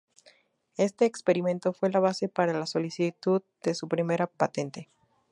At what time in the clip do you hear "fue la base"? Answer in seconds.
1.73-2.27